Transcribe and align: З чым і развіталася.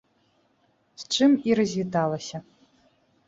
З 1.01 1.19
чым 1.19 1.31
і 1.49 1.55
развіталася. 1.61 2.37